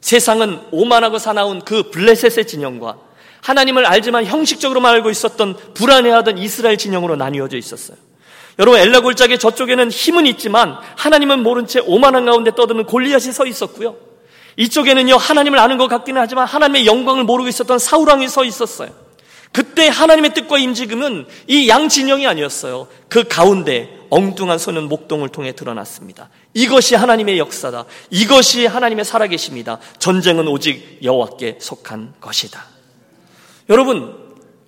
[0.00, 2.96] 세상은 오만하고 사나운 그 블레셋의 진영과
[3.42, 7.96] 하나님을 알지만 형식적으로만 알고 있었던 불안해하던 이스라엘 진영으로 나뉘어져 있었어요.
[8.58, 13.96] 여러분 엘라 골짜기 저쪽에는 힘은 있지만 하나님은 모른 채 오만한 가운데 떠드는 골리앗이 서 있었고요.
[14.56, 18.90] 이쪽에는요 하나님을 아는 것 같기는 하지만 하나님의 영광을 모르고 있었던 사우랑이 서 있었어요.
[19.52, 22.88] 그때 하나님의 뜻과 임직은 이 양 진영이 아니었어요.
[23.08, 26.30] 그 가운데 엉뚱한 손은 목동을 통해 드러났습니다.
[26.54, 27.84] 이것이 하나님의 역사다.
[28.10, 29.78] 이것이 하나님의 살아계십니다.
[29.98, 32.64] 전쟁은 오직 여호와께 속한 것이다.
[33.68, 34.16] 여러분,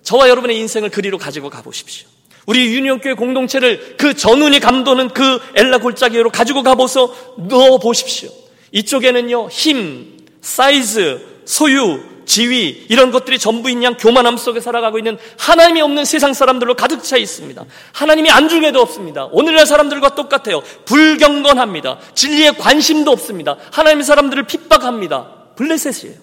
[0.03, 2.07] 저와 여러분의 인생을 그리로 가지고 가보십시오.
[2.45, 8.29] 우리 유니온교회 공동체를 그 전운이 감도는 그 엘라 골짜기로 가지고 가보서 넣어 보십시오.
[8.71, 16.05] 이쪽에는요, 힘, 사이즈, 소유, 지위, 이런 것들이 전부인 양 교만함 속에 살아가고 있는 하나님이 없는
[16.05, 17.65] 세상 사람들로 가득 차 있습니다.
[17.91, 19.25] 하나님이 안중에도 없습니다.
[19.31, 20.61] 오늘날 사람들과 똑같아요.
[20.85, 21.97] 불경건합니다.
[22.13, 23.57] 진리에 관심도 없습니다.
[23.71, 25.55] 하나님의 사람들을 핍박합니다.
[25.55, 26.15] 블레셋이에요.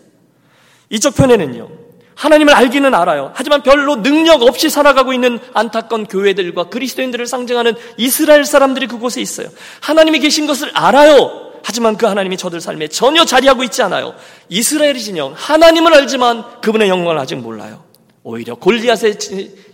[0.90, 1.68] 이쪽 편에는요.
[2.14, 3.32] 하나님을 알기는 알아요.
[3.34, 9.48] 하지만 별로 능력 없이 살아가고 있는 안타까운 교회들과 그리스도인들을 상징하는 이스라엘 사람들이 그곳에 있어요.
[9.80, 11.45] 하나님이 계신 것을 알아요.
[11.68, 14.14] 하지만 그 하나님이 저들 삶에 전혀 자리하고 있지 않아요.
[14.48, 17.82] 이스라엘의 진영, 하나님을 알지만 그분의 영광을 아직 몰라요.
[18.22, 19.18] 오히려 골리앗의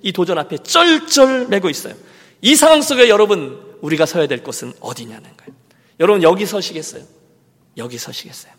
[0.00, 1.94] 이 도전 앞에 쩔쩔매고 있어요.
[2.40, 5.52] 이 상황 속에 여러분, 우리가 서야 될 곳은 어디냐는 거예요.
[6.00, 7.02] 여러분, 여기 서시겠어요?
[7.76, 8.54] 여기 서시겠어요?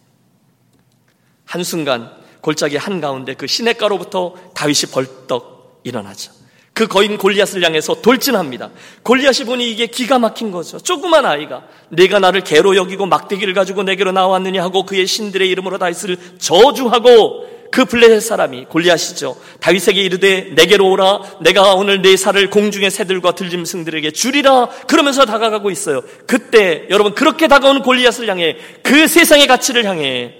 [1.46, 6.32] 한순간 골짜기 한가운데 그 시냇가로부터 다윗이 벌떡 일어나죠.
[6.74, 8.72] 그 거인 골리앗을 향해서 돌진합니다.
[9.04, 10.80] 골리앗이 보니 이게 기가 막힌 거죠.
[10.80, 16.18] 조그만 아이가 내가 나를 개로 여기고 막대기를 가지고 내게로 나왔느냐 하고 그의 신들의 이름으로 다윗을
[16.40, 19.36] 저주하고 그 블레셋 사람이 골리앗이죠.
[19.60, 21.22] 다윗에게 이르되 내게로 오라.
[21.42, 24.70] 내가 오늘 내 살을 공중의 새들과 들짐승들에게 주리라.
[24.88, 26.04] 그러면서 다가가고 있어요.
[26.28, 30.36] 그때 여러분 그렇게 다가오는 골리앗을 향해 그 세상의 가치를 향해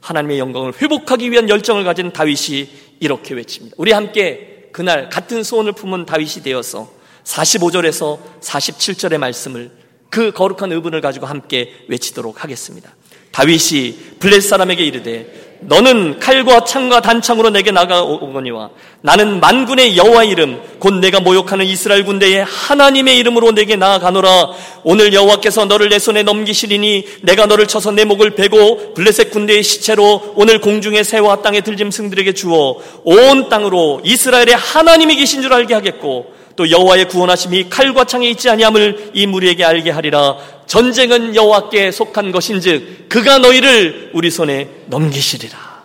[0.00, 2.68] 하나님의 영광을 회복하기 위한 열정을 가진 다윗이
[3.00, 3.74] 이렇게 외칩니다.
[3.78, 6.92] 우리 함께 그날 같은 소원을 품은 다윗이 되어서
[7.24, 9.70] 45절에서 47절의 말씀을
[10.10, 12.94] 그 거룩한 의분을 가지고 함께 외치도록 하겠습니다.
[13.32, 18.70] 다윗이 블레 사람에게 이르되 너는 칼과 창과 단창으로 내게 나가오거니와
[19.02, 24.50] 나는 만군의 여호와 이름 곧 내가 모욕하는 이스라엘 군대의 하나님의 이름으로 내게 나아가노라.
[24.84, 30.34] 오늘 여호와께서 너를 내 손에 넘기시리니 내가 너를 쳐서 내 목을 베고 블레셋 군대의 시체로
[30.36, 36.70] 오늘 공중의 새와 땅의 들짐승들에게 주어 온 땅으로 이스라엘의 하나님이 계신 줄 알게 하겠고 또
[36.70, 43.38] 여호와의 구원하심이 칼과 창에 있지 아니함을 이 무리에게 알게 하리라 전쟁은 여호와께 속한 것인즉 그가
[43.38, 45.76] 너희를 우리 손에 넘기시리라.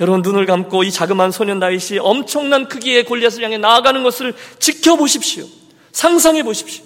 [0.00, 5.46] 여러분 눈을 감고 이 자그마한 소년 다윗이 엄청난 크기의 골리앗을 향해 나아가는 것을 지켜보십시오.
[5.92, 6.84] 상상해 보십시오.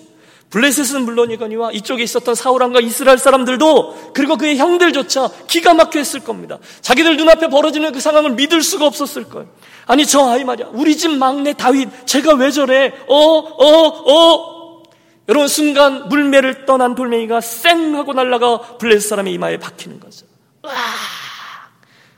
[0.50, 6.58] 블레셋은 물론이거니와 이쪽에 있었던 사울왕과 이스라엘 사람들도 그리고 그의 형들조차 기가 막혀 했을 겁니다.
[6.80, 9.48] 자기들 눈앞에 벌어지는 그 상황을 믿을 수가 없었을 거예요.
[9.86, 10.70] 아니 저 아이 말이야.
[10.72, 12.92] 우리 집 막내 다윗 제가 왜 저래?
[13.06, 14.82] 어, 어, 어.
[15.28, 20.26] 여러분 순간 물매를 떠난 돌멩이가 쌩 하고 날아가 블레셋 사람의 이마에 박히는 거죠.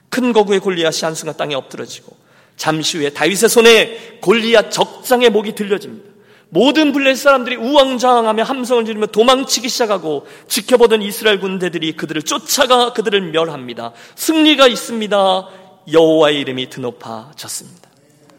[0.08, 2.16] 큰 거구의 골리앗이 한순간 땅에 엎드러지고
[2.56, 6.11] 잠시 후에 다윗의 손에 골리앗 적장의 목이 들려집니다.
[6.54, 13.92] 모든 블레셋 사람들이 우왕좌왕하며 함성을 지르며 도망치기 시작하고 지켜보던 이스라엘 군대들이 그들을 쫓아가 그들을 멸합니다.
[14.16, 15.48] 승리가 있습니다.
[15.90, 17.88] 여호와의 이름이 드높아졌습니다.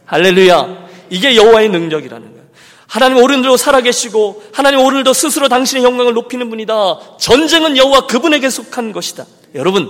[0.06, 0.88] 할렐루야.
[1.10, 2.44] 이게 여호와의 능력이라는 거예요.
[2.88, 7.18] 하나님 오른도 살아계시고 하나님 오늘도 스스로 당신의 영광을 높이는 분이다.
[7.18, 9.26] 전쟁은 여호와 그분에게 속한 것이다.
[9.56, 9.90] 여러분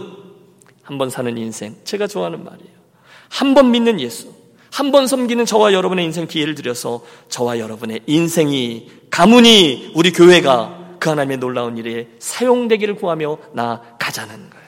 [0.83, 2.71] 한 번 사는 인생 제가 좋아하는 말이에요.
[3.27, 4.31] 한 번 믿는 예수,
[4.73, 11.09] 한 번 섬기는 저와 여러분의 인생 기회를 드려서 저와 여러분의 인생이 가문이 우리 교회가 그
[11.09, 14.63] 하나님의 놀라운 일에 사용되기를 구하며 나가자는 거예요.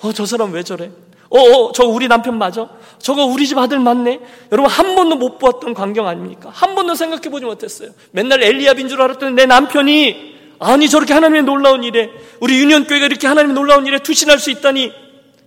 [0.00, 0.90] 어, 저 사람 왜 저래?
[1.28, 2.70] 어, 어, 저 우리 남편 맞아?
[3.00, 4.20] 저거 우리 집 아들 맞네?
[4.50, 6.48] 여러분, 한 번도 못 보았던 광경 아닙니까?
[6.50, 7.90] 한 번도 생각해 보지 못했어요.
[8.12, 13.54] 맨날 엘리압인 줄 알았더니 내 남편이, 아니, 저렇게 하나님의 놀라운 일에, 우리 유년교회가 이렇게 하나님의
[13.54, 14.90] 놀라운 일에 투신할 수 있다니,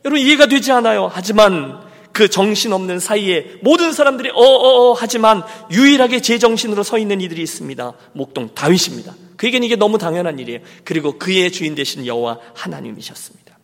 [0.05, 1.09] 여러분, 이해가 되지 않아요.
[1.11, 1.86] 하지만,
[2.17, 7.93] 그 정신없는 사이에 모든 사람들이 어어어 하지만 유일하게 제정신으로 서 있는 이들이 있습니다.
[8.13, 9.13] 목동 다윗입니다.
[9.37, 10.61] 그에게는 이게 너무 당연한 일이에요.
[10.83, 13.59] 그리고 그의 주인 되신 여호와 하나님이셨습니다.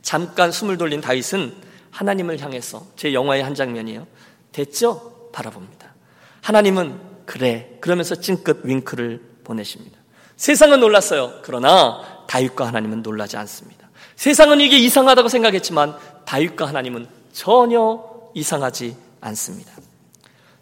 [0.00, 1.52] 잠깐 숨을 돌린 다윗은
[1.90, 4.06] 하나님을 향해서 제 영화의 한 장면이에요.
[4.52, 5.28] 됐죠?
[5.34, 5.94] 바라봅니다.
[6.40, 9.98] 하나님은 그래 그러면서 찡긋 윙크를 보내십니다.
[10.36, 11.40] 세상은 놀랐어요.
[11.42, 13.90] 그러나 다윗과 하나님은 놀라지 않습니다.
[14.16, 18.02] 세상은 이게 이상하다고 생각했지만 다윗과 하나님은 전혀
[18.34, 19.72] 이상하지 않습니다.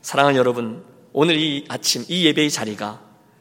[0.03, 3.01] 사랑하는 여러분, 오늘 이 아침 이 예배의 자리가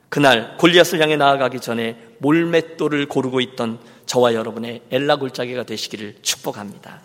[0.09, 7.01] 그날 골리앗을 향해 나아가기 전에 몰맷돌을 고르고 있던 저와 여러분의 엘라 골짜기가 되시기를 축복합니다.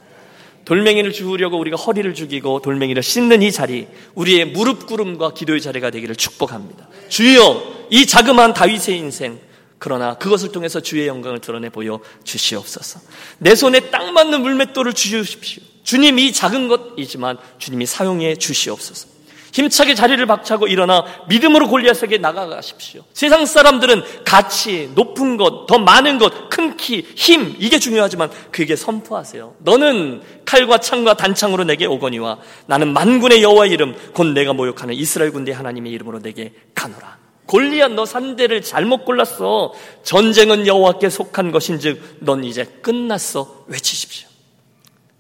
[0.65, 6.17] 돌멩이를 주우려고 우리가 허리를 죽이고 돌멩이를 씻는 이 자리, 우리의 무릎 꿇음과 기도의 자리가 되기를
[6.17, 6.89] 축복합니다.
[7.11, 9.39] 주여, 이 자그마한 다윗의 인생,
[9.85, 13.01] 그러나 그것을 통해서 주의 영광을 드러내 보여 주시옵소서.
[13.37, 15.63] 내 손에 딱 맞는 물맷돌을 주십시오.
[15.83, 19.09] 주님 이 작은 것이지만 주님이 사용해 주시옵소서.
[19.53, 23.05] 힘차게 자리를 박차고 일어나 믿음으로 골리앗에게 나가가십시오.
[23.13, 29.57] 세상 사람들은 가치, 높은 것, 더 많은 것, 큰 키, 힘 이게 중요하지만 그에게 선포하세요.
[29.59, 35.53] 너는 칼과 창과 단창으로 내게 오거니와 나는 만군의 여호와의 이름 곧 내가 모욕하는 이스라엘 군대
[35.53, 37.24] 하나님의 이름으로 내게 가노라.
[37.47, 39.73] 골리앗 너 상대를 잘못 골랐어.
[40.03, 43.65] 전쟁은 여호와께 속한 것인즉 넌 이제 끝났어.
[43.67, 44.29] 외치십시오.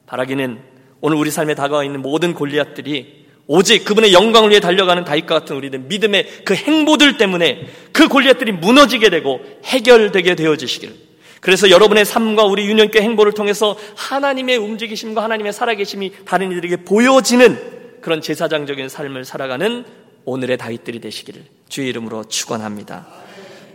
[0.06, 0.58] 바라기는
[1.00, 5.80] 오늘 우리 삶에 다가와 있는 모든 골리앗들이 오직 그분의 영광을 위해 달려가는 다윗과 같은 우리들
[5.80, 10.94] 믿음의 그 행보들 때문에 그 골리앗들이 무너지게 되고 해결되게 되어지시기를.
[11.40, 18.22] 그래서 여러분의 삶과 우리 유년교 행보를 통해서 하나님의 움직이심과 하나님의 살아계심이 다른 이들에게 보여지는 그런
[18.22, 19.84] 제사장적인 삶을 살아가는
[20.24, 23.06] 오늘의 다윗들이 되시기를 주의 이름으로 축원합니다.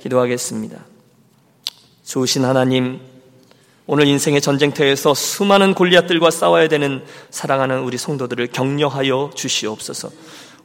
[0.01, 0.83] 기도하겠습니다.
[2.05, 2.99] 좋으신 하나님,
[3.85, 10.11] 오늘 인생의 전쟁터에서 수많은 골리앗들과 싸워야 되는 사랑하는 우리 성도들을 격려하여 주시옵소서.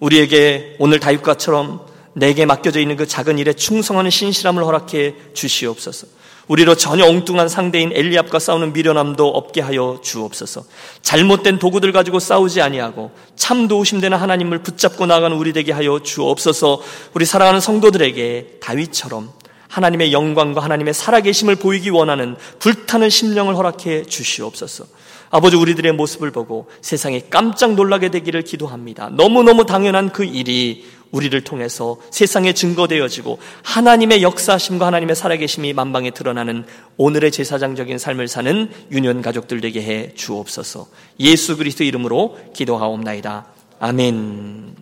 [0.00, 6.06] 우리에게 오늘 다윗과처럼 내게 맡겨져 있는 그 작은 일에 충성하는 신실함을 허락해 주시옵소서.
[6.48, 10.64] 우리로 전혀 엉뚱한 상대인 엘리압과 싸우는 미련함도 없게 하여 주옵소서.
[11.02, 16.80] 잘못된 도구들 가지고 싸우지 아니하고 참 도우심 되는 하나님을 붙잡고 나가는 우리 되게 하여 주옵소서.
[17.14, 19.30] 우리 사랑하는 성도들에게 다윗처럼
[19.68, 24.84] 하나님의 영광과 하나님의 살아계심을 보이기 원하는 불타는 심령을 허락해 주시옵소서.
[25.30, 29.08] 아버지 우리들의 모습을 보고 세상에 깜짝 놀라게 되기를 기도합니다.
[29.10, 30.84] 너무너무 당연한 그 일이
[31.14, 39.22] 우리를 통해서 세상에 증거되어지고 하나님의 역사심과 하나님의 살아계심이 만방에 드러나는 오늘의 제사장적인 삶을 사는 유년
[39.22, 40.88] 가족들 되게 해 주옵소서.
[41.20, 43.46] 예수 그리스도 이름으로 기도하옵나이다.
[43.78, 44.74] 아멘.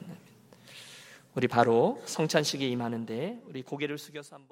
[1.35, 4.49] 우리 바로 성찬식에 임하는데 우리 고개를 숙여서 한번